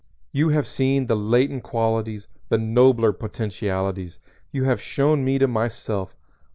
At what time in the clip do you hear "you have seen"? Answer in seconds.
0.31-1.05